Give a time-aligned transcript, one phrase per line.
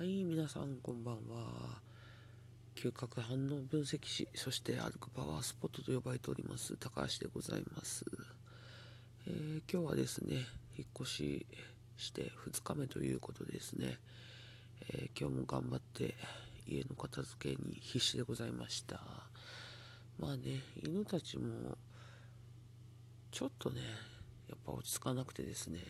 [0.00, 1.78] はい、皆さんこんばんは。
[2.74, 8.06] 嗅覚反応分析士、そして歩くパワースポットと呼ばれております、高橋でございます。
[9.26, 10.36] えー今日はですね、
[10.78, 11.46] 引っ越し
[11.98, 13.98] して2日目ということですね、
[14.88, 16.14] えー今日も頑張って
[16.66, 19.02] 家の片付けに必死でございました。
[20.18, 21.76] まあね、犬たちも
[23.30, 23.82] ちょっとね、
[24.48, 25.80] やっぱ落ち着かなくてですね、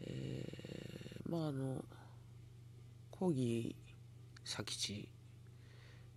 [0.00, 1.84] えーまああの、
[3.18, 5.08] コーギー、佐吉、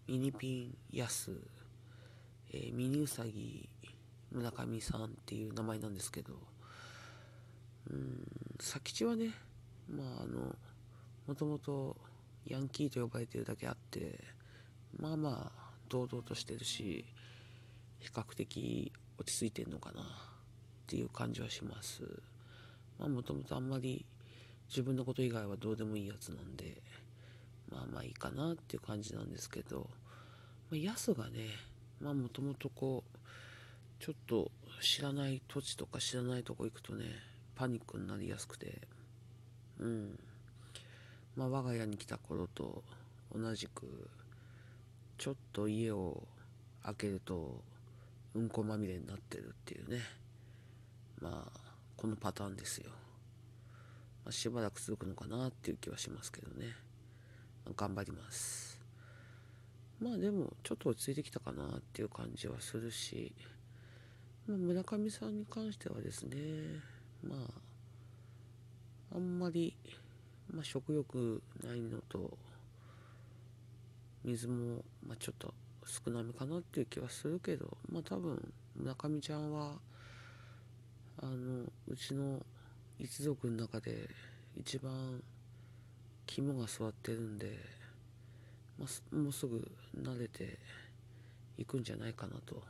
[0.06, 1.32] ミニピン、ヤス、
[2.52, 3.70] えーミニウサギ、
[4.34, 6.34] 村上さんっていう名前なんですけど、
[7.90, 9.32] うーん、佐吉はね、
[9.90, 10.54] まああの、
[11.26, 11.96] もともと
[12.46, 14.20] ヤンキーと呼ばれてるだけあって、
[15.00, 17.06] まあまあ、堂々としてるし、
[18.00, 20.06] 比較的落ち着いてんのかなっ
[20.86, 22.04] ていう感じはします。
[23.00, 24.06] まあもともとあんまり
[24.70, 26.82] 自分のこと以外はどうでもいいやつなんで、
[27.72, 29.90] まあまあいいかなっていう感じなんですけど、
[30.70, 31.48] まあ、ヤスがね、
[32.00, 37.06] まあもともとこう、ちょっと知らない土地とか知らないとこ行くとね、
[37.56, 38.80] パニックになりやすくて、
[39.80, 40.20] うん。
[41.36, 42.84] まあ我が家に来た頃と
[43.36, 44.08] 同じく、
[45.18, 46.24] ちょっと家を
[46.84, 47.62] 開けると、
[48.36, 50.00] うんこまみれになってるっていうね。
[51.20, 51.60] まあ、
[51.98, 52.92] このパターンですよ。
[54.30, 56.68] まあ、しばらく続くのかなっていう気はしますけどね。
[57.66, 58.80] まあ頑張ります。
[60.00, 63.34] まあでも、ちょっと落ち着いてきたかなっていう感じはするし、
[64.46, 66.38] まあ、村上さんに関してはですね、
[67.24, 67.38] ま
[69.12, 69.76] あ、あんまり、
[70.54, 72.38] まあ、食欲ないのと、
[74.24, 75.56] 水も、まあ、ちょっと
[75.88, 79.80] 少なめかなっていう気はするけど、まあ多分、村上ちゃんは、
[81.18, 82.46] あの、うちの
[83.00, 84.10] 一族の中で
[84.58, 85.24] 一番
[86.28, 87.58] 肝が座ってるんで、
[88.78, 89.66] まあ、もうすぐ
[89.98, 90.60] 慣れて
[91.58, 92.62] いくんじゃないかなと、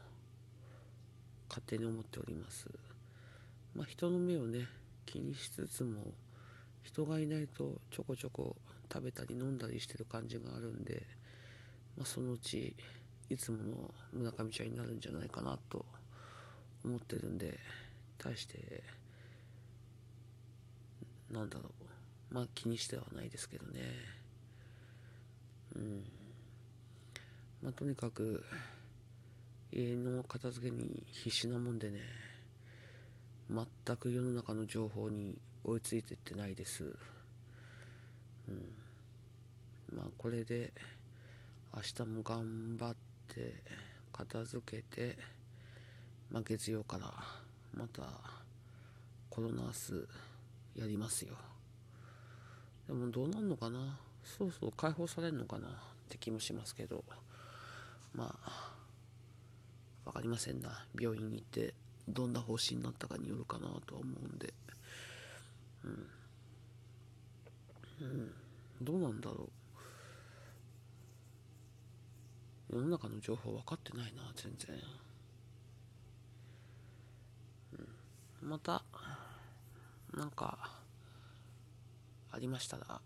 [1.50, 2.68] 勝手に思っております。
[3.76, 4.68] まあ人の目をね、
[5.08, 6.14] 気にしつつも、
[6.84, 8.56] 人がいないとちょこちょこ
[8.94, 11.02] 食べたり飲んだりしてる感じがあるんで、
[11.98, 12.76] まあ、そのうち
[13.32, 15.86] いつもの村上ちゃんになるんじゃないかなと
[16.86, 17.60] 思ってるんで
[18.18, 18.84] 大して
[21.32, 21.70] なんだろ
[22.32, 22.34] う。
[22.34, 23.82] まあ気にしてはないですけどね。
[25.76, 26.04] うん。
[27.62, 28.44] まあとにかく
[29.72, 32.00] 家の片付けに必死なもんでね
[33.50, 36.84] 全く世の中の情報に追いついてってないです。
[36.84, 38.74] うん。
[39.96, 40.72] まあこれで
[41.76, 42.96] 明日も頑張っ
[43.28, 43.54] て
[44.12, 45.18] 片付けて、
[46.32, 47.14] まあ、月曜から
[47.74, 48.04] また
[49.30, 50.08] コロナース
[50.80, 51.36] やりますよ。
[52.88, 54.00] でもどうなんのかな？
[54.24, 55.72] そろそろ解放されるのかなっ
[56.10, 57.04] て気もしますけど。
[58.14, 58.76] まあ
[60.06, 60.86] わかりませんな。
[61.00, 61.74] 病院に行って
[62.08, 64.54] どんな方針になったかによるかなとは思うんで。
[65.84, 66.08] うん、
[68.02, 68.32] うん、
[68.82, 69.50] どうなんだろ
[72.72, 72.76] う。
[72.76, 74.76] 世の中の情報分かってないな全然、
[78.42, 78.84] うん、また
[80.14, 80.70] なんか
[82.32, 83.02] ありましたら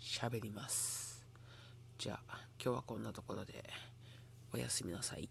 [0.00, 1.24] 喋ります。
[1.98, 3.64] じゃあ今日はこんなところで
[4.52, 5.28] おやすみなさい。